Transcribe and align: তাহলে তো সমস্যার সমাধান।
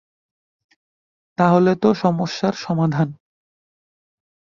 তাহলে 1.37 1.71
তো 1.75 1.89
সমস্যার 1.93 2.53
সমাধান। 2.57 3.09